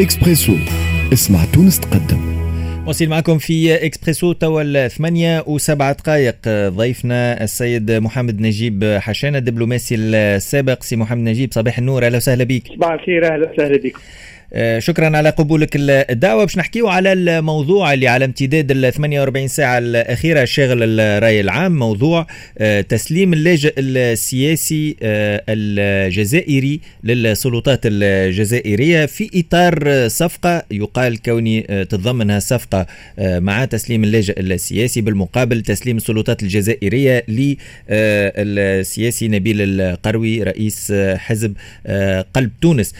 [0.00, 0.56] إكسبريسو.
[1.12, 2.32] اسمع تونس تقدم.
[2.86, 6.36] نواصل معكم في إكسبريسو توا الثمانية وسبعة دقائق
[6.68, 10.82] ضيفنا السيد محمد نجيب حشانة الدبلوماسي السابق.
[10.82, 12.06] سي محمد نجيب صباح النور.
[12.06, 12.62] أهلا وسهلا بك.
[12.68, 14.00] صباح الخير أهلا وسهلا بكم.
[14.78, 16.44] شكرا على قبولك الدعوة.
[16.44, 22.26] باش نحكيو على الموضوع اللي على امتداد ال 48 ساعة الأخيرة شاغل الرأي العام موضوع
[22.58, 32.86] آه، تسليم اللاجئ السياسي آه، الجزائري للسلطات الجزائرية في إطار صفقة يقال كوني تتضمنها صفقة
[33.18, 41.54] مع تسليم اللاجئ السياسي بالمقابل تسليم السلطات الجزائرية للسياسي نبيل القروي رئيس حزب
[42.34, 42.94] قلب تونس.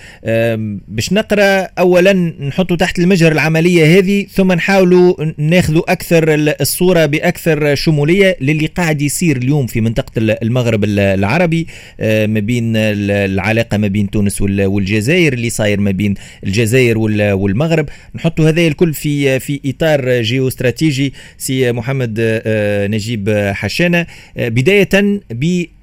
[0.89, 1.42] باش نقرأ
[1.79, 6.25] اولا نحطوا تحت المجهر العملية هذه ثم نحاولوا ناخذوا أكثر
[6.61, 11.67] الصورة بأكثر شمولية للي قاعد يصير اليوم في منطقة المغرب العربي
[12.01, 17.89] آه، ما بين العلاقة ما بين تونس والجزائر اللي صاير ما بين الجزائر والمغرب.
[18.15, 24.07] نحطوا هذا الكل في في إطار جيوستراتيجي سي محمد آه، نجيب حشانة.
[24.37, 24.89] آه، بداية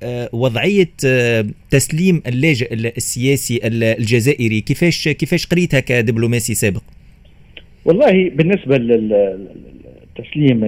[0.03, 0.89] بوضعيه
[1.69, 4.61] تسليم اللاجئ السياسي الجزائري.
[4.61, 6.81] كيفاش كيفاش قريتها كدبلوماسي سابق؟
[7.85, 10.63] والله بالنسبة للتسليم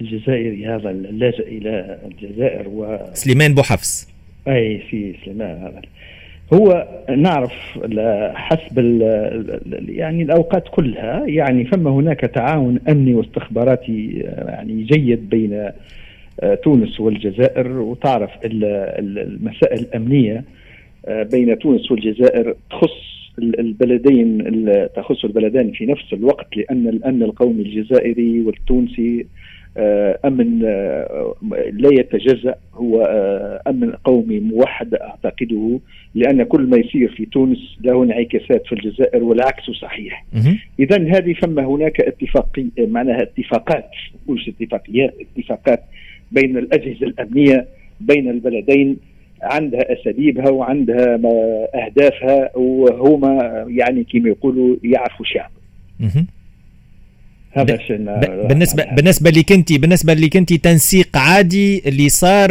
[0.00, 4.08] الجزائري هذا اللاجئ إلى الجزائر و سليمان بوحفص
[4.48, 5.82] أي سي سليمان هذا.
[6.52, 7.52] هو نعرف
[8.34, 8.78] حسب
[9.88, 14.08] يعني الأوقات كلها يعني فما هناك تعاون أمني واستخباراتي
[14.48, 15.74] يعني جيد بين آه،
[16.64, 20.44] تونس والجزائر وتعرف المسائل الأمنية
[21.06, 24.44] آه، بين تونس والجزائر تخص البلدين
[24.96, 29.26] تخص البلدان في نفس الوقت لأن الأمن القومي الجزائري والتونسي
[29.76, 30.60] آه، أمن
[31.72, 33.02] لا يتجزأ هو
[33.66, 35.80] أمن قومي موحد أعتقده
[36.14, 40.24] لأن كل ما يصير في تونس له انعكاسات في الجزائر والعكس صحيح.
[40.80, 43.90] اذا هذه فما هناك اتفاقي معناها اتفاقات
[44.28, 45.82] مش اتفاقيات اتفاقات
[46.32, 47.66] بين الأجهزة الأمنية
[48.00, 48.96] بين البلدين
[49.42, 51.16] عندها أساليبها وعندها
[51.74, 55.50] أهدافها وهما يعني كما يقولوا يعرفوا شعب.
[57.54, 57.78] هذا
[58.48, 62.50] بالنسبة يعني بالنسبة لك انت بالنسبة لك انت تنسيق عادي اللي صار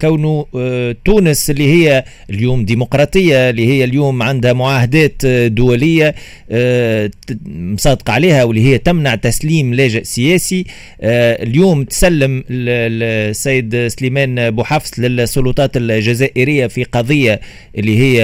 [0.00, 6.14] كونه آه، تونس اللي هي اليوم ديمقراطية اللي هي اليوم عندها معاهدات آه، دولية
[6.50, 7.10] آه،
[7.46, 10.64] مصادقه عليها واللي هي تمنع تسليم لاجئ سياسي.
[11.02, 17.40] اليوم تسلم السيد سليمان بوحفص للسلطات الجزائرية في قضية
[17.78, 18.20] اللي هي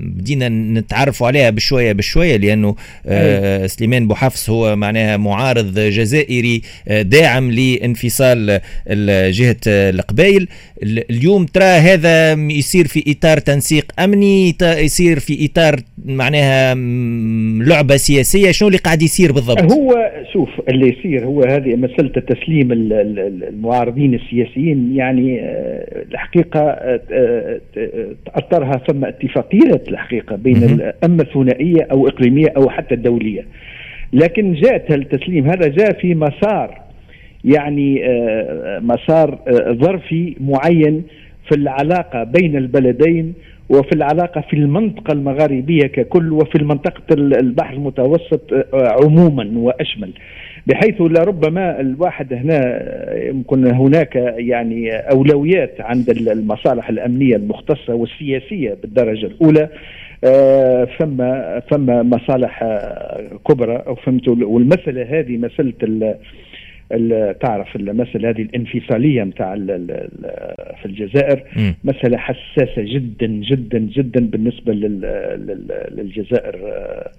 [0.00, 2.76] بدينا نتعرفوا عليها بشوية بشوية لأنه
[3.66, 8.60] سليمان بوحفص حفص هو معناها معارض جزائري آه، داعم لانفصال
[9.30, 10.48] جهة القبائل.
[11.10, 16.74] اليوم ترى هذا يصير في إطار تنسيق أمني يصير في إطار معناها
[17.64, 18.50] لعبة سياسية.
[18.50, 24.96] شنو اللي قاعد يصير بالضبط؟ هو شوف اللي يصير هو هذه مسألة تسليم المعارضين السياسيين.
[24.96, 27.60] يعني آه، الحقيقة آه،
[28.26, 33.44] تأثرها ثم اتفاقيات الحقيقة بين أما الثنائية أو إقليمية أو حتى الدولية.
[34.12, 36.80] لكن جاءت التسليم هذا جاء في مسار
[37.44, 41.02] يعني آه، مسار آه، ظرفي معين
[41.48, 43.34] في العلاقة بين البلدين
[43.68, 50.12] وفي العلاقة في المنطقة المغاربية ككل وفي المنطقة البحر المتوسط آه، عموما وأشمل.
[50.66, 52.82] بحيث لربما الواحد هنا
[53.28, 59.68] يمكن هناك يعني أولويات عند المصالح الأمنية المختصة والسياسية بالدرجة الأولى.
[60.22, 66.16] فما فما مصالح آه، كبرى أو فهمت والمسألة هذه مسألة
[67.32, 69.54] تعرف المسألة هذه الانفصالية نتاع
[70.80, 71.72] في الجزائر م.
[71.84, 74.72] مسألة حساسة جدا جدا جدا بالنسبة
[75.92, 77.10] للجزائر آه،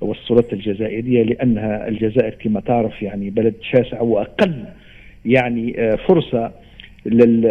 [0.00, 4.64] والسلطات الجزائرية لأنها الجزائر كما تعرف يعني بلد شاسع وأقل
[5.24, 6.52] يعني فرصة
[7.06, 7.46] لل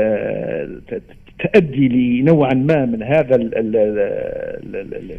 [1.39, 5.11] تؤدي لنوعا ما من هذا ال ال ال ال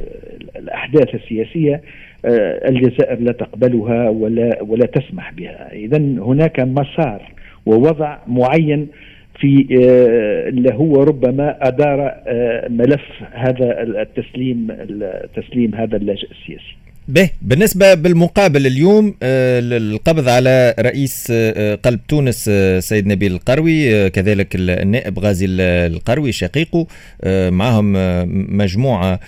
[0.56, 1.82] الأحداث السياسية
[2.24, 5.72] آه، الجزائر لا تقبلها ولا ولا تسمح بها.
[5.72, 7.32] اذا هناك مسار
[7.66, 8.88] ووضع معين
[9.40, 14.68] في آه، اللي هو ربما أدار آه، ملف هذا التسليم
[15.36, 16.76] تسليم هذا اللاجئ السياسي.
[17.08, 17.30] به.
[17.42, 24.48] بالنسبة بالمقابل اليوم آه، القبض على رئيس آه، قلب تونس آه، سيد نبيل القروي كذلك
[24.54, 26.86] النائب غازي القروي شقيقه
[27.50, 27.92] معهم
[28.56, 29.20] مجموعة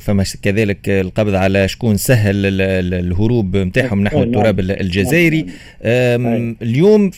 [0.00, 2.60] فما كذلك القبض على شكون سهل
[2.94, 5.46] الهروب نتاعهم نحو التراب الجزائري.
[6.62, 7.10] اليوم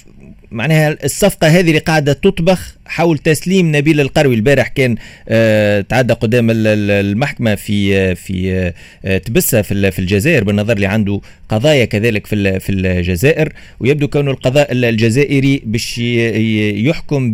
[0.53, 4.35] معناها الصفقة هذه اللي قاعدة تطبخ حول تسليم نبيل القروي.
[4.35, 4.97] البارح كان
[5.29, 8.73] آه تعدى قدام المحكمة في في
[9.05, 13.53] آه تبسة في الجزائر بالنظر اللي عنده قضايا كذلك في في الجزائر.
[13.81, 17.33] ويبدو كون القضاء الجزائري باش يحكم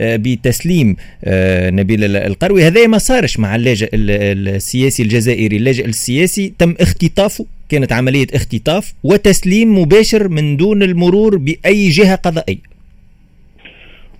[0.00, 2.66] بتسليم آه نبيل القروي.
[2.66, 5.56] هذا ما صارش مع اللاجئ السياسي الجزائري.
[5.56, 12.72] اللاجئ السياسي تم اختطافه كانت عملية اختطاف وتسليم مباشر من دون المرور بأي جهة قضائية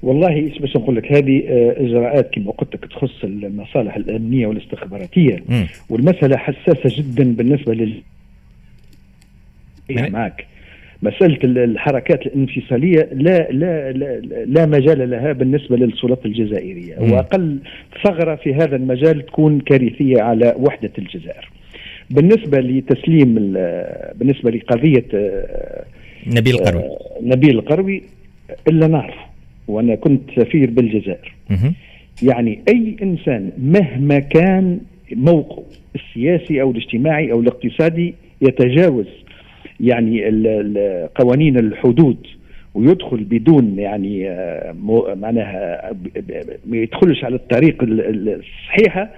[0.03, 5.65] والله باش نقول لك هذه آه، إجراءات كما قلت لك تخص المصالح الأمنية والاستخباراتية م.
[5.91, 8.03] والمسألة حساسة جدا بالنسبة لل
[9.91, 10.47] معك
[11.03, 16.97] مسألة الحركات الانفصالية لا لا لا, لا مجال لها بالنسبة للسلطات الجزائرية.
[16.99, 17.59] وأقل
[18.05, 21.51] ثغرة في هذا المجال تكون كارثية على وحدة الجزائر.
[22.13, 23.35] بالنسبة لتسليم
[24.15, 25.85] بالنسبة لقضية آه،
[26.27, 28.03] نبيل القروي آه، نبيل القروي
[28.69, 29.15] إلا نعرف
[29.69, 31.35] وأنا كنت سفير بالجزائر.
[32.23, 34.81] يعني أي إنسان مهما كان
[35.13, 35.65] موقعه
[35.95, 39.07] السياسي أو الاجتماعي أو الاقتصادي يتجاوز
[39.81, 40.23] يعني
[41.15, 42.27] قوانين الحدود
[42.75, 44.75] ويدخل بدون يعني آه،
[45.15, 45.91] معناها
[46.67, 49.11] ما يدخلش على الطريق الصحيحة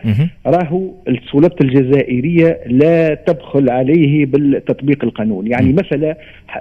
[0.46, 6.16] راهو السلطات الجزائرية لا تبخل عليه بالتطبيق القانون يعني مساله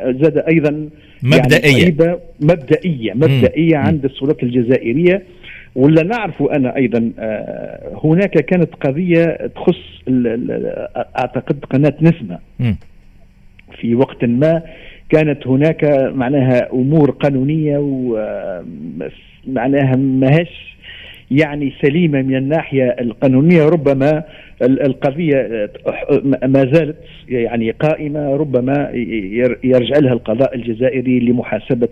[0.05, 0.89] زاد أيضا
[1.23, 5.23] مبدئية يعني مبدئية مبدئيه عند السلطات الجزائرية.
[5.75, 9.79] ولا نعرف أنا أيضا آه، هناك كانت قضية تخص
[11.17, 12.39] أعتقد قناة نسمة.
[13.81, 14.61] في وقت ما
[15.13, 15.83] كانت هناك
[16.15, 17.77] معناها أمور قانونية
[19.47, 20.73] ومعناها ماهيش
[21.31, 23.65] يعني سليمة من الناحية القانونية.
[23.65, 24.23] ربما
[24.61, 25.69] القضية
[26.45, 26.97] ما زالت
[27.29, 28.89] يعني قائمة ربما
[29.63, 31.89] يرجع لها القضاء الجزائري لمحاسبة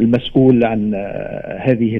[0.00, 0.94] المسؤول عن
[1.58, 1.96] هذه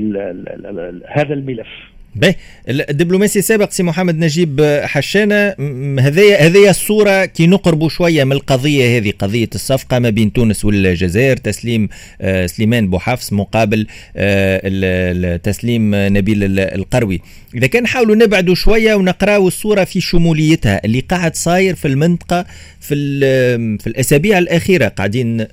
[1.06, 1.68] هذا الملف.
[2.16, 2.34] به
[2.68, 5.54] الدبلوماسي السابق سي محمد نجيب حشانه
[6.00, 11.36] هذه هذه الصورة كي نقربوا شوية من القضية هذه قضية الصفقة ما بين تونس والجزائر
[11.36, 11.88] تسليم
[12.20, 13.86] آه، سليمان بوحفص مقابل
[14.16, 17.20] آه، تسليم نبيل القروي.
[17.54, 20.80] إذا كان نحاولوا نبعدوا شوية ونقراوا الصورة في شموليتها.
[20.84, 22.46] اللي قاعد صاير في المنطقة
[22.88, 25.46] في في الأسابيع الأخيرة قاعدين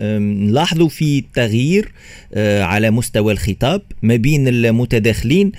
[0.49, 1.85] نلاحظوا في تغيير
[2.33, 5.51] آه، على مستوى الخطاب ما بين المتداخلين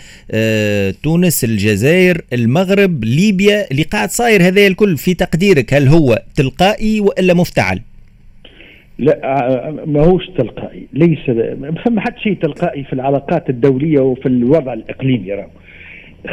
[1.02, 5.74] تونس الجزائر المغرب ليبيا اللي قاعد صاير هذا الكل في تقديرك.
[5.74, 7.80] هل هو تلقائي وإلا مفتعل؟
[8.98, 10.86] لا ما هوش تلقائي.
[10.92, 15.32] ليس ما فما حتى شيء تلقائي في العلاقات الدولية وفي الوضع الإقليمي.
[15.32, 15.50] راه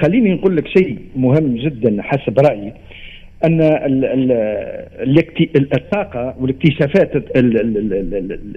[0.02, 2.74] خليني نقول لك شيء مهم جدا حسب رأيي.
[3.44, 3.62] أن
[5.56, 7.12] الطاقه والاكتشافات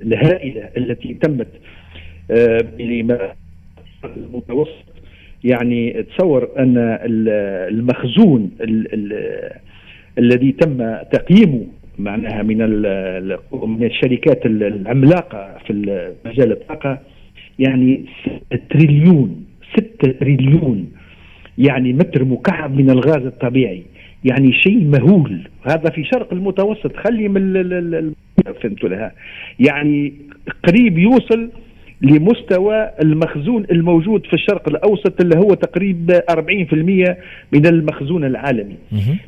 [0.03, 1.49] الهائلة التي تمت
[2.31, 2.59] آه،
[4.05, 4.85] المتوسط.
[5.45, 6.99] يعني تصور أن
[7.69, 8.51] المخزون
[10.19, 11.67] الذي تم تقييمه
[11.99, 12.59] معناها من
[13.63, 15.73] من الشركات العملاقة في
[16.25, 16.99] مجال الطاقة
[17.59, 18.05] يعني
[18.51, 19.45] 6 تريليون
[19.77, 20.93] 6 تريليون
[21.59, 23.83] يعني متر مكعب من الغاز الطبيعي.
[24.25, 25.49] يعني شيء مهول.
[25.63, 26.97] هذا في شرق المتوسط.
[26.97, 28.13] خلي من
[28.63, 29.13] فهمت لها.
[29.61, 30.13] يعني
[30.67, 31.51] قريب يوصل
[32.03, 37.17] لمستوى المخزون الموجود في الشرق الأوسط اللي هو تقريبا 40%
[37.53, 38.75] من المخزون العالمي.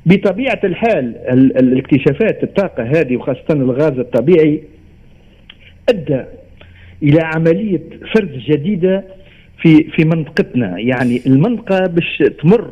[0.06, 1.16] بطبيعة الحال
[1.58, 4.62] الاكتشافات الطاقة هذه وخاصة الغاز الطبيعي
[5.88, 6.22] أدى
[7.02, 7.80] إلى عملية
[8.14, 9.04] فرز جديدة
[9.62, 10.78] في في منطقتنا.
[10.78, 12.70] يعني المنطقة باش تمر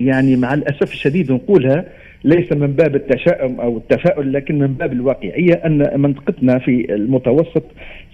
[0.00, 1.84] يعني مع الأسف الشديد نقولها
[2.24, 7.64] ليس من باب التشاؤم أو التفاؤل لكن من باب الواقعية أن منطقتنا في المتوسط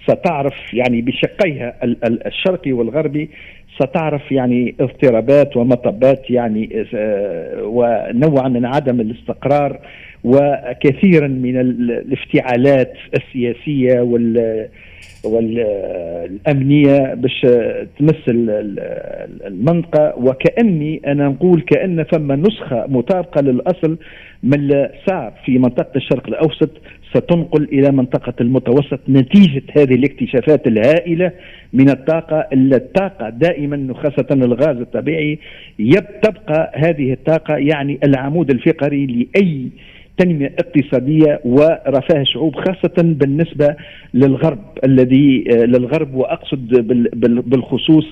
[0.03, 1.73] ستعرف يعني بشقيها
[2.03, 3.29] الشرقي والغربي
[3.75, 9.79] ستعرف يعني اضطرابات ومطبات يعني آه، ونوع من عدم الاستقرار
[10.25, 14.67] وكثيرا من الافتعالات السياسية وال
[15.25, 17.41] والأمنية باش
[17.99, 18.15] تمس
[19.47, 20.13] المنطقة.
[20.17, 23.97] وكأني أنا نقول كأن ثم نسخة مطابقة للأصل
[24.43, 26.69] من صار في منطقة الشرق الأوسط
[27.13, 31.31] ستنقل إلى منطقة المتوسط نتيجة هذه الاكتشافات الهائلة
[31.73, 35.39] من الطاقة الطاقة دائما خاصة الغاز الطبيعي.
[36.21, 39.69] تبقى هذه الطاقة يعني العمود الفقري لأي
[40.17, 43.75] تنمية اقتصادية ورفاه شعوب خاصة بالنسبة
[44.13, 46.67] للغرب الذي للغرب وأقصد
[47.45, 48.05] بالخصوص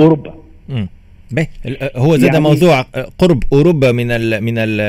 [0.00, 0.34] أوروبا.
[0.68, 0.86] به
[1.96, 2.86] هو زاد يعني موضوع
[3.18, 4.80] قرب أوروبا من ال من ال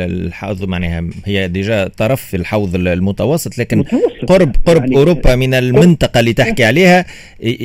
[0.00, 4.24] الحوض معناها هي ديجا طرف في الحوض المتوسط لكن متوسط.
[4.28, 7.04] قرب قرب يعني أوروبا من المنطقة اللي تحكي عليها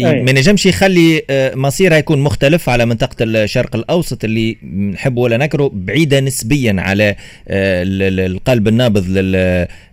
[0.03, 4.57] ما نجمش يخلي آه، مصيرها يكون مختلف على منطقة الشرق الأوسط اللي
[4.93, 7.15] نحب ولا نكره بعيدة نسبيا على
[7.47, 9.07] القلب النابض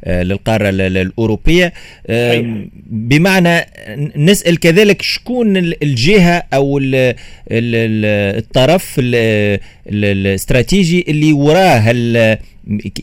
[0.06, 1.72] للقارة الأوروبية.
[2.86, 3.66] بمعنى
[4.16, 6.80] نسأل كذلك شكون الجهة أو
[8.34, 9.00] الطرف
[9.88, 11.90] الاستراتيجي اللي وراه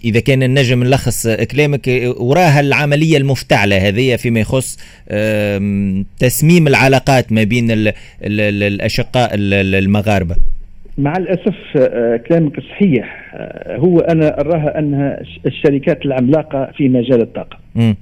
[0.05, 4.77] إذا كان النجم نلخص كلامك وراه العملية المفتعلة هذه فيما يخص
[6.19, 7.67] تسميم العلاقات ما بين
[8.21, 10.35] الأشقاء المغاربة.
[10.97, 13.31] مع الأسف آه، كلامك صحيح.
[13.33, 17.57] آه، هو أنا اراها انها الشركات العملاقة في مجال الطاقة.
[17.75, 17.93] م.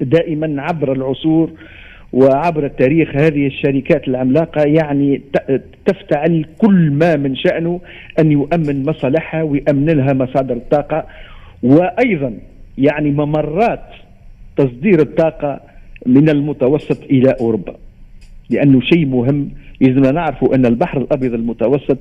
[0.00, 1.50] دائما عبر العصور
[2.14, 5.22] وعبر التاريخ هذه الشركات العملاقة يعني
[5.86, 7.80] تفتعل كل ما من شأنه
[8.18, 11.06] أن يؤمن مصالحها ويأمن لها مصادر الطاقة.
[11.62, 12.32] وأيضا
[12.78, 13.88] يعني ممرات
[14.56, 15.60] تصدير الطاقة
[16.06, 17.76] من المتوسط إلى أوروبا
[18.50, 19.50] لأنه شيء مهم.
[19.80, 21.98] لازمنا نعرفوا أن البحر الأبيض المتوسط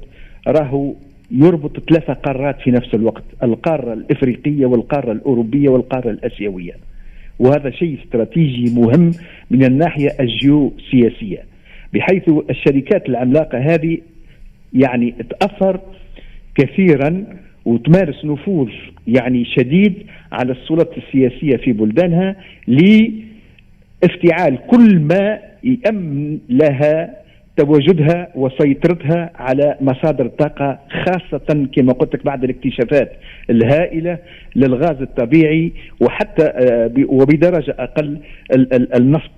[0.48, 0.94] راهو
[1.32, 6.74] يربط ثلاثة قارات في نفس الوقت القارة الإفريقية والقارة الأوروبية والقارة الأسيوية.
[7.40, 9.12] وهذا شيء استراتيجي مهم
[9.52, 11.46] من الناحية الجيوسياسية
[11.94, 13.98] بحيث الشركات العملاقة هذه
[14.74, 15.80] يعني تأثر
[16.56, 17.26] كثيرا
[17.66, 18.70] وتمارس نفوذ
[19.08, 19.94] يعني شديد
[20.32, 22.36] على السلطة السياسية في بلدانها
[22.68, 27.23] لافتعال كل ما يأمن لها
[27.58, 33.12] تواجدها وسيطرتها على مصادر الطاقة خاصة كما قلت لك بعد الاكتشافات
[33.50, 34.18] الهائلة
[34.56, 38.20] للغاز الطبيعي وحتى آه، وبدرجة أقل
[38.96, 39.32] النفط.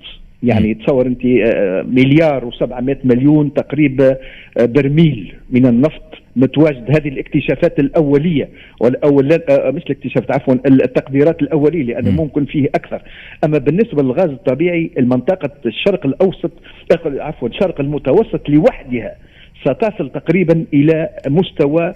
[0.44, 4.18] يعني تصور أنت آه، مليار و700 مليون تقريبا
[4.60, 6.25] آه، برميل من النفط.
[6.36, 8.50] متواجد هذه الاكتشافات الأولية
[8.82, 13.02] والاول آه، مش الاكتشافات عفوا التقديرات الأولية لأنه ممكن فيه أكثر.
[13.46, 16.52] أما بالنسبة للغاز الطبيعي المنطقة الشرق الأوسط
[17.06, 19.16] عفوا الشرق المتوسط لوحدها
[19.64, 21.94] ستصل تقريبا إلى مستوى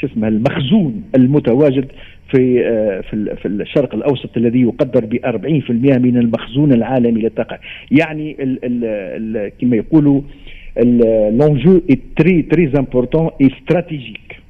[0.00, 1.86] شو اسمه المخزون المتواجد
[2.30, 7.58] في آه، في في الشرق الأوسط الذي يقدر ب 40% من المخزون العالمي للطاقة.
[7.90, 9.50] يعني ال ال
[10.76, 11.80] l'enjeu
[12.16, 14.40] très très important stratégique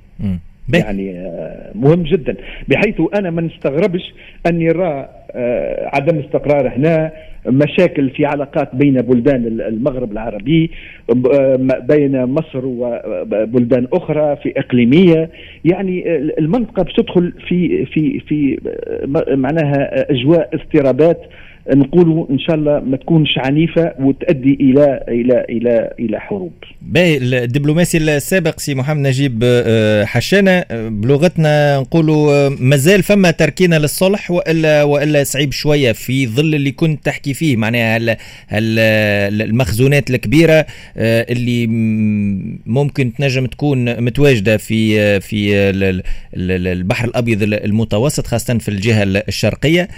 [0.72, 2.36] يعني آه، مهم جدا.
[2.68, 4.14] بحيث أنا ما نستغربش
[4.46, 7.12] ان يرى آه، عدم استقرار هنا
[7.46, 10.70] مشاكل في علاقات بين بلدان المغرب العربي
[11.10, 11.56] آه،
[11.88, 15.30] بين مصر وبلدان أخرى في إقليمية.
[15.64, 18.58] يعني المنطقة بتدخل في في في
[19.36, 21.20] معناها أجواء اضطرابات
[21.72, 26.52] نقولوا إن شاء الله ما تكونش عنيفة وتؤدي إلى إلى إلى إلى حروب.
[26.82, 30.50] باهي الدبلوماسي السابق سي محمد نجيب آه، حشانة.
[30.50, 36.70] آه، بلغتنا نقولوا آه، مازال فما تركينا للصلح والا وإلا صعيب شوية في ظل اللي
[36.70, 37.56] كنت تحكي فيه.
[37.56, 38.16] معناها هل
[38.46, 38.78] هل
[39.42, 40.66] المخزونات الكبيرة
[40.96, 41.66] اللي
[42.66, 45.70] ممكن تنجم تكون متواجدة في في
[46.34, 49.88] البحر الأبيض المتوسط خاصة في الجهة الشرقية.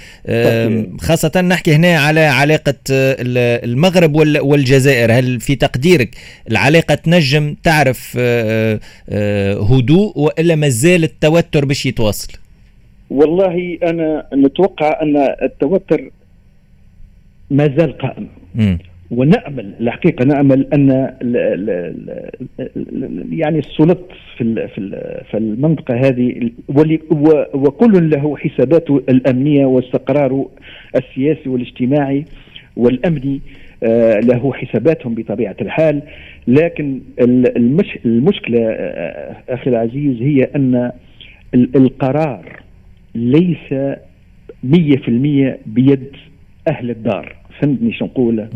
[1.00, 3.16] خاصة نحكي هنا على علاقة آه،
[3.64, 5.12] المغرب والجزائر.
[5.12, 6.10] هل في تقديرك
[6.50, 12.32] العلاقة تنجم تعرف آه، آه، هدوء وإلا مازال التوتر باش يتواصل؟
[13.10, 16.10] والله أنا نتوقع أن التوتر
[17.50, 18.28] ما زال قائم.
[19.10, 20.90] ونأمل الحقيقة نأمل أن
[23.32, 23.98] يعني السلط
[24.36, 24.68] في
[25.30, 26.50] في المنطقة هذه
[27.54, 30.50] وكل له حساباته الأمنية واستقراره
[30.96, 32.24] السياسي والاجتماعي
[32.76, 33.40] والأمني
[33.82, 36.02] آه، له حساباتهم بطبيعة الحال.
[36.48, 37.00] لكن
[37.56, 40.92] المش المشكلة آه، أخي العزيز هي أن
[41.54, 42.62] القرار
[43.14, 43.72] ليس
[44.64, 46.16] 100% بيد
[46.68, 47.36] أهل الدار.
[47.60, 48.48] فهمتني شو نقول؟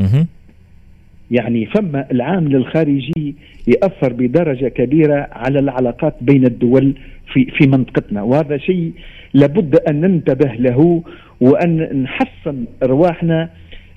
[1.30, 3.34] يعني فما العامل الخارجي
[3.68, 6.94] يأثر بدرجة كبيرة على العلاقات بين الدول
[7.32, 8.22] في في منطقتنا.
[8.22, 8.92] وهذا شيء
[9.34, 11.02] لابد أن ننتبه له
[11.40, 13.48] وأن نحسن أرواحنا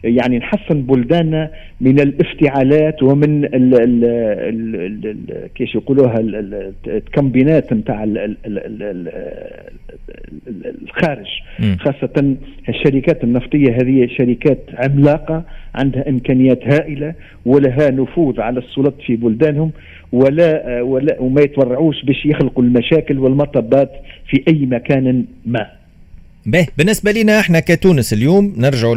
[0.04, 1.50] يعني نحسن بلداننا
[1.82, 4.06] من الافتعالات ومن ال ال
[5.06, 6.20] ال كيش يقولوها
[6.88, 8.04] الكمبينات نتاع
[10.84, 11.28] الخارج
[11.80, 12.36] خاصة
[12.70, 13.78] الشركات النفطية.
[13.82, 15.44] هذه شركات عملاقة
[15.76, 17.14] عندها إمكانيات هائلة
[17.46, 19.72] ولها نفوذ على السلط في بلدانهم
[20.12, 23.92] ولا ولا وما يتورعوش باش يخلقوا المشاكل والمطبات
[24.28, 25.83] في أي مكان ما.
[26.46, 28.96] به بالنسبة لنا إحنا كتونس اليوم نرجعوا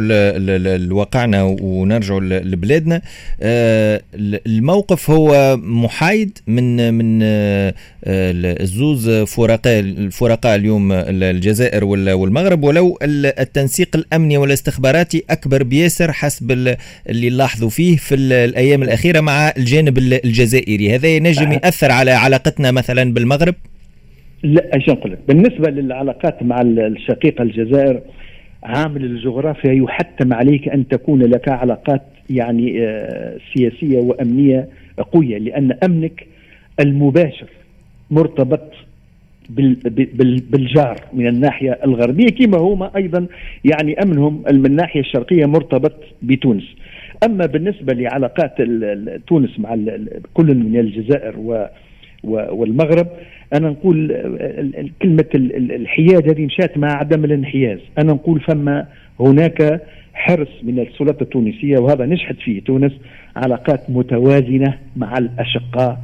[0.77, 3.01] لواقعنا ونرجعوا لبلادنا.
[3.41, 4.01] آه،
[4.47, 7.73] الموقف هو محايد من من آه،
[8.03, 12.63] الزوز فرقاء الفرقاء اليوم الجزائر والمغرب.
[12.63, 16.51] ولو التنسيق الأمني والاستخباراتي أكبر بياسر حسب
[17.09, 20.95] اللي لاحظوا فيه في الأيام الأخيرة مع الجانب الجزائري.
[20.95, 23.55] هذا ينجم ياثر على علاقتنا مثلا بالمغرب؟
[24.43, 28.01] لا إيش نقول لك بالنسبة للعلاقات مع الشقيقه الجزائر
[28.63, 34.67] عامل الجغرافيا يحتم عليك أن تكون لك علاقات يعني آه، سياسية وأمنية
[35.11, 36.27] قوية لأن أمنك
[36.79, 37.47] المباشر
[38.11, 38.73] مرتبط
[39.49, 43.27] بالجار من الناحية الغربية كما هما أيضا
[43.65, 46.63] يعني أمنهم من الناحية الشرقية مرتبط بتونس.
[47.25, 48.61] أما بالنسبة لعلاقات
[49.27, 49.77] تونس مع
[50.33, 51.67] كل من الجزائر و
[52.23, 53.07] والمغرب
[53.53, 54.07] أنا نقول
[55.01, 57.79] كلمة الحياد هذه مشات مع عدم الانحياز.
[57.97, 58.87] أنا نقول فما
[59.19, 59.81] هناك
[60.13, 62.91] حرص من السلطة التونسية وهذا نجحت فيه تونس
[63.35, 65.99] علاقات متوازنة مع الأشقاء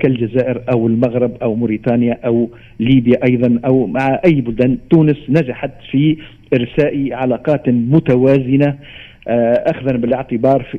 [0.00, 4.78] كالجزائر أو المغرب أو موريتانيا أو ليبيا أيضا أو مع أي بلدان.
[4.90, 6.16] تونس نجحت في
[6.54, 8.76] إرساء علاقات متوازنة آه،
[9.26, 10.78] اخذا بالاعتبار في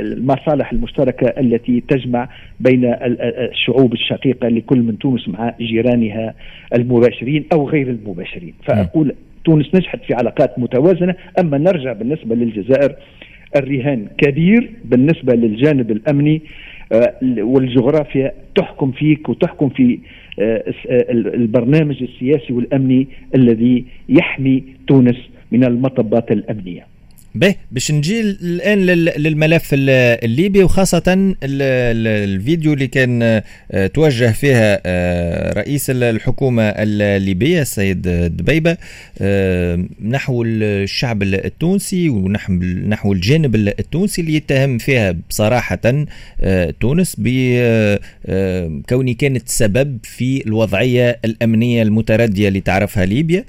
[0.00, 2.28] المصالح المشتركة التي تجمع
[2.60, 2.94] بين
[3.52, 6.34] الشعوب الشقيقة لكل من تونس مع جيرانها
[6.74, 8.54] المباشرين أو غير المباشرين.
[8.66, 12.94] فأقول تونس نجحت في علاقات متوازنة أما نرجع بالنسبة للجزائر
[13.56, 16.42] الرهان كبير بالنسبة للجانب الأمني
[16.92, 19.98] آه، والجغرافيا تحكم فيك وتحكم في
[20.40, 20.64] آه،
[21.10, 25.16] البرنامج السياسي والأمني الذي يحمي تونس
[25.52, 26.91] من المطبات الأمنية.
[27.34, 35.90] به باش نجي الآن للملف الليبي وخاصة الفيديو اللي كان آه، توجه فيها آه، رئيس
[35.90, 38.76] الحكومة الليبية السيد دبيبة
[39.20, 45.78] آه، نحو الشعب التونسي ونحو الجانب التونسي اللي يتهم فيها بصراحة
[46.80, 53.44] تونس بكون كانت سبب في الوضعية الأمنية المتردية اللي تعرفها ليبيا.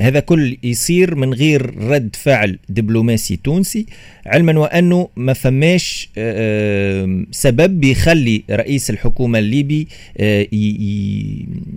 [0.00, 3.86] هذا كل يصير من غير رد فعل دبلوماسي تونسي
[4.26, 10.46] علما وأنه ما فماش آه، سبب بيخلي رئيس الحكومة الليبي آه،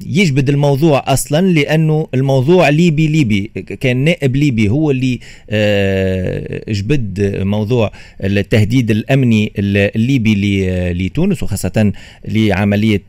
[0.05, 7.91] يجبد الموضوع أصلا لأنه الموضوع ليبي ليبي كان نائب ليبي هو اللي آه، جبد موضوع
[8.23, 10.35] التهديد الأمني الليبي
[10.93, 11.91] لتونس وخاصة
[12.27, 13.03] لعملية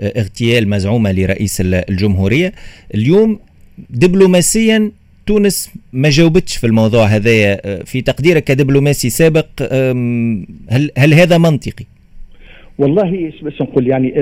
[0.00, 2.52] اغتيال مزعومة لرئيس الجمهورية.
[2.94, 3.38] اليوم
[3.90, 4.90] دبلوماسيا
[5.26, 9.46] تونس ما جاوبتش في الموضوع هذايا آه، في تقديرك كدبلوماسي سابق
[10.70, 11.84] هل هل هذا منطقي؟
[12.78, 14.14] والله باش نقول يعني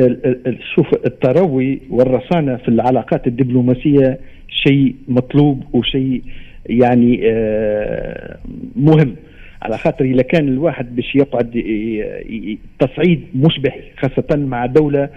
[0.74, 6.22] شوف التروي والرصانة في العلاقات الدبلوماسية شيء مطلوب وشيء
[6.66, 8.38] يعني آه،
[8.76, 9.14] مهم
[9.62, 11.50] على خاطر إذا كان الواحد باش يقعد
[12.78, 15.08] تصعيد مشبه خاصة مع دولة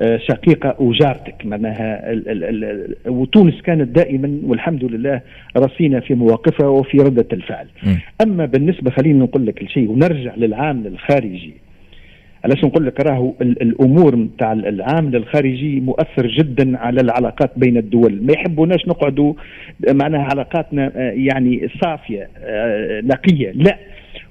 [0.00, 2.14] آه، شقيقة وجارتك معناها
[3.06, 5.20] وتونس كانت دائما والحمد لله
[5.56, 7.66] رصينا في مواقفها وفي ردة الفعل.
[7.82, 7.94] م.
[8.22, 11.54] أما بالنسبة خلينا نقول لك الشيء ونرجع للعامل الخارجي.
[12.44, 18.32] علاش نقول لك راهو الأمور نتاع العامل الخارجي مؤثر جدا على العلاقات بين الدول، ما
[18.32, 19.34] يحبوناش نقعدوا
[19.90, 23.78] معناها علاقاتنا آه، يعني صافية آه، نقية، لا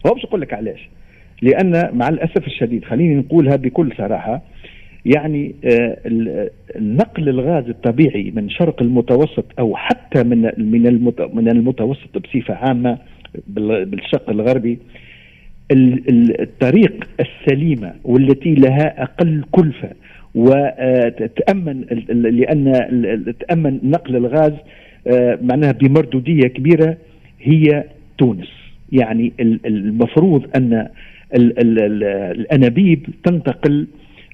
[0.07, 0.89] هو باش نقول لك علاش؟
[1.41, 4.41] لأن مع الأسف الشديد خليني نقولها بكل صراحة
[5.05, 12.53] يعني آه، نقل الغاز الطبيعي من شرق المتوسط أو حتى من من من المتوسط بصفة
[12.53, 12.97] عامة
[13.47, 14.79] بالشق الغربي
[15.71, 19.89] الطريق السليمة والتي لها أقل كلفة
[20.35, 22.71] وتامن لأن
[23.49, 24.53] تامن نقل الغاز
[25.07, 26.97] آه، معناها بمردودية كبيرة
[27.41, 27.83] هي
[28.17, 28.47] تونس.
[28.91, 29.33] يعني
[29.65, 30.87] المفروض أن
[31.35, 33.87] الأنابيب تنتقل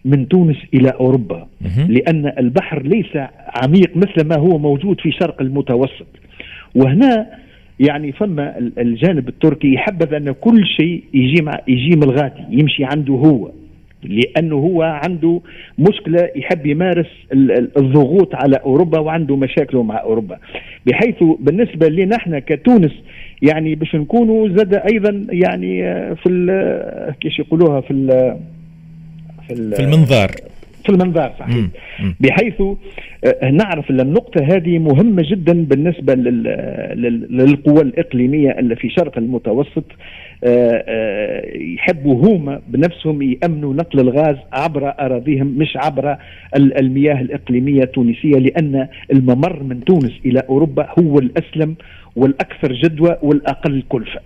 [0.05, 1.47] من تونس إلى أوروبا
[1.87, 3.17] لأن البحر ليس
[3.63, 6.07] عميق مثل ما هو موجود في شرق المتوسط.
[6.75, 7.27] وهنا
[7.79, 13.13] يعني فما الجانب التركي يحبذ أن كل شيء يجي مع يجي من الغادي يمشي عنده
[13.13, 13.51] هو
[14.03, 15.41] لأنه هو عنده
[15.79, 17.07] مشكلة يحب يمارس
[17.77, 20.37] الضغوط على أوروبا وعنده مشاكله مع أوروبا.
[20.85, 22.91] بحيث بالنسبة لنا إحنا كتونس
[23.41, 25.81] يعني باش نكونوا زاد أيضا يعني
[26.15, 26.29] في
[27.21, 27.91] كيش يقولوها في
[29.47, 30.31] في, في المنظار.
[30.85, 31.65] في المنظار صحيح.
[32.19, 36.13] بحيث آه، نعرف أن النقطة هذه مهمة جدا بالنسبة
[37.29, 39.83] للقوى الإقليمية اللي في شرق المتوسط.
[40.43, 46.17] آه، آه، يحبوا هما بنفسهم يأمنوا نقل الغاز عبر أراضيهم مش عبر
[46.55, 51.75] المياه الإقليمية التونسية لأن الممر من تونس إلى أوروبا هو الأسلم
[52.15, 54.19] والأكثر جدوى والأقل كلفة.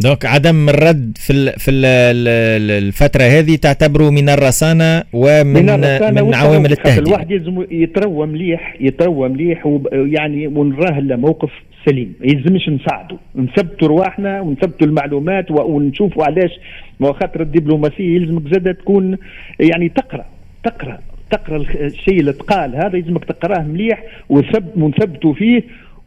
[0.00, 2.28] دونك عدم الرد في في ال
[2.70, 7.06] الفترة هذه تعتبره من الرصانه ومن من, من عوامل التهديد.
[7.06, 11.50] الواحد يلزم يتروى مليح يتروى مليح ويعني ونراه موقف
[11.86, 12.14] سليم.
[12.20, 13.16] ما يلزمش نساعده.
[13.36, 16.50] نثبتوا رواحنا ونثبتوا المعلومات ونشوفوا علاش.
[17.02, 19.18] خاطر الدبلوماسية يلزمك زاد تكون
[19.60, 20.24] يعني تقرأ
[20.64, 20.98] تقرأ
[21.30, 22.76] تقرأ الشيء اللي تقال.
[22.76, 24.02] هذا يلزمك تقراه مليح
[24.76, 25.62] ونثبتوا فيه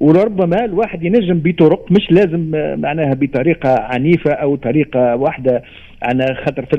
[0.06, 5.64] وربما الواحد ينجم بطرق مش لازم معناها بطريقة عنيفة أو طريقة واحدة.
[6.02, 6.76] على خاطر في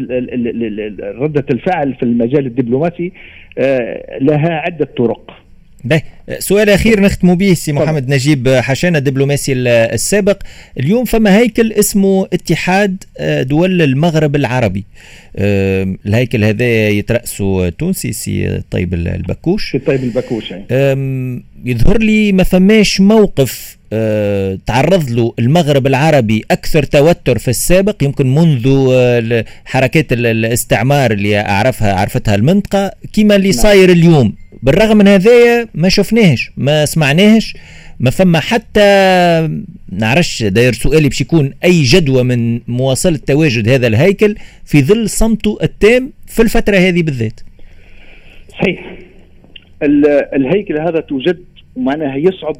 [1.21, 3.13] ردة الفعل في المجال الدبلوماسي
[3.59, 5.46] آه، لها عدة طرق.
[5.89, 6.03] ده
[6.39, 10.43] سؤال أخير نختم به سي محمد نجيب حشان الدبلوماسي السابق.
[10.81, 14.85] اليوم فما هيكل اسمه اتحاد آه، دول المغرب العربي.
[15.39, 19.73] الهيكل هذا يترأسه تونسي سي طيب البكوش.
[19.73, 20.55] سي طيب البكوش
[21.65, 23.76] يظهر لي ما فماش موقف
[24.67, 31.93] تعرض له المغرب العربي أكثر توتر في السابق يمكن منذ أه حركات الاستعمار اللي اعرفها
[31.93, 33.59] عرفتها المنطقة كما اللي نعم.
[33.59, 34.35] صاير اليوم.
[34.63, 37.57] بالرغم من هذايا ما شفناهش ما سمعناهش
[38.01, 38.81] ما فما حتى
[39.93, 45.59] نعرفش داير سؤالي باش يكون أي جدوى من مواصلة تواجد هذا الهيكل في ظل صمته
[45.63, 47.41] التام في الفترة هذه بالذات.
[48.49, 48.97] صحيح.
[50.37, 51.39] الهيكل هذا توجد
[51.77, 52.57] ومعناها يصعب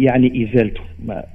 [0.00, 0.80] يعني إزالته.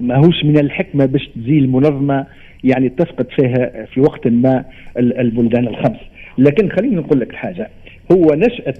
[0.00, 2.26] ما, هوش من الحكمة باش تزيل منظمة
[2.64, 4.64] يعني تفقد فيها في وقت ما
[4.98, 6.00] البلدان الخمس.
[6.38, 7.68] لكن خليني نقول لك حاجة
[8.12, 8.74] هو نشاه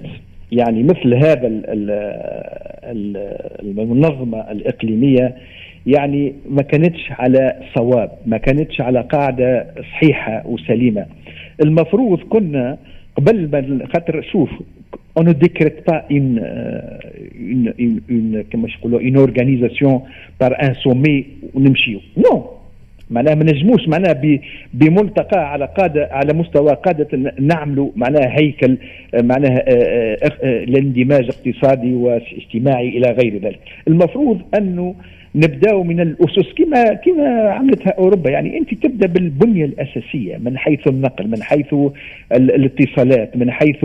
[0.51, 1.47] يعني مثل هذا
[3.63, 5.35] المنظمة الإقليمية
[5.85, 11.05] يعني ما كانتش على صواب ما كانتش على قاعدة صحيحة وسليمة.
[11.63, 12.77] المفروض كنا
[13.15, 14.49] قبل ما خاطر شوف
[15.19, 16.41] on ne décrète pas une,
[17.53, 20.03] une, une, une je une organisation
[20.39, 22.59] par un sommet ونمشيو نو.
[23.09, 24.21] معناها ما نجموش معناها
[24.73, 28.77] بملتقى على قادة على مستوى قادة نعملوا معناها هيكل
[29.13, 29.63] معناها
[30.43, 34.95] الاندماج اقتصادي واجتماعي إلى غير ذلك المفروض انه
[35.35, 38.29] نبداو من الأسس كما كما عملتها أوروبا.
[38.29, 41.75] يعني أنت تبدأ بالبنية الأساسية من حيث النقل من حيث
[42.31, 43.79] الاتصالات من حيث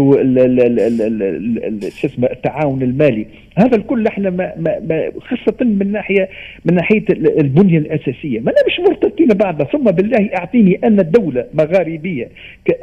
[2.00, 3.26] شو اسمه التعاون المالي.
[3.58, 6.28] هذا الكل إحنا ما ما خاصة من ناحيه
[6.64, 8.40] من ناحية البنية الأساسية.
[8.40, 9.62] ما مش مرتبطين بعض.
[9.62, 12.28] ثم بالله أعطيني ان الدولة مغاربية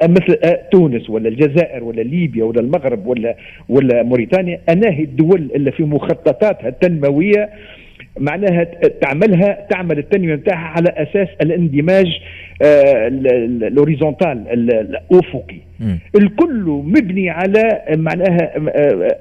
[0.03, 0.37] مثل
[0.71, 3.35] تونس ولا الجزائر ولا ليبيا ولا المغرب ولا
[3.69, 4.59] ولا موريتانيا.
[4.69, 7.49] اناهي الدول اللي في مخططاتها التنموية
[8.19, 8.63] معناها
[9.01, 12.07] تعملها تعمل التنمية نتاعها على أساس الاندماج
[12.61, 15.57] ال horizontal الافقي
[16.15, 18.51] الكل مبني على معناها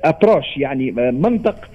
[0.05, 1.71] approche يعني منطق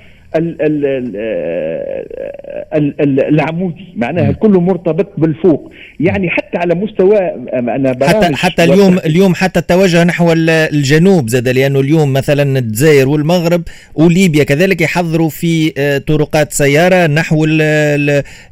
[3.30, 5.72] العمودي معناها كله مرتبط بالفوق.
[6.00, 7.18] يعني حتى على مستوى
[7.54, 13.62] أنا حتى حتى اليوم اليوم حتى التوجه نحو الجنوب زاد لأنه اليوم مثلا الجزائر والمغرب
[13.96, 17.46] وليبيا كذلك يحضروا في آه، طرقات سيارة نحو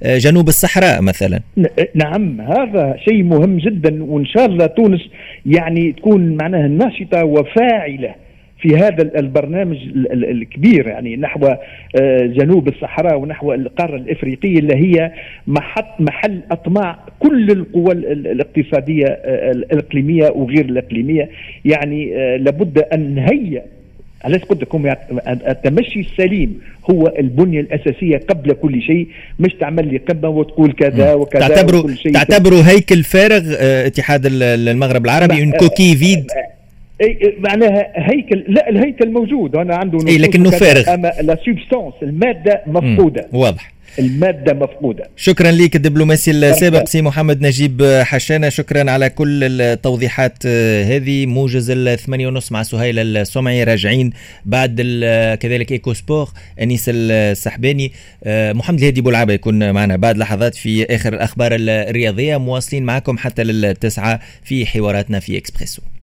[0.04, 1.40] جنوب الصحراء مثلا.
[1.96, 5.02] نعم هذا شيء مهم جدا وإن شاء الله تونس
[5.46, 8.23] يعني تكون معناها ناشطة وفاعلة.
[8.64, 9.78] في هذا البرنامج
[10.14, 15.12] الكبير يعني نحو آه، جنوب الصحراء ونحو القارة الإفريقية اللي هي
[15.48, 21.30] محط محل أطماع كل القوى الاقتصادية آه، الإقليمية وغير الإقليمية.
[21.66, 23.62] يعني آه، لابد أن نهيئ
[24.24, 24.94] علاش قلت لكم
[25.28, 26.60] التمشي السليم
[26.92, 29.08] هو البنية الأساسية قبل كل شيء
[29.40, 35.52] مش تعمل لي قمه وتقول كذا وكذا تعتبروا تعتبروا هيكل فارغ اتحاد المغرب العربي une
[35.52, 36.26] coquille vide.
[37.02, 39.56] إي معناها هيكل لا الهيكل موجود.
[39.56, 40.94] أنا عنده إي لكنه فارغ.
[40.94, 43.28] أما la substance المادة مفقودة.
[43.32, 43.74] واضح.
[44.00, 45.10] المادة مفقودة.
[45.16, 48.50] شكرا لك الدبلوماسي السابق سي محمد نجيب حشانة.
[48.50, 50.48] شكرا على كل التوضيحات
[50.88, 51.26] هذه.
[51.26, 53.64] موجز الثمانية ونص مع سهيل السمعي.
[53.64, 54.12] راجعين
[54.46, 54.82] بعد
[55.40, 56.30] كذلك إيكو سبور.
[56.62, 57.92] أنيس السحباني.
[58.28, 62.38] محمد الهادي بولعبة يكون معنا بعد لحظات في آخر الأخبار الرياضية.
[62.38, 65.82] مواصلين معكم حتى للتسعة في حواراتنا في إكسبريسو.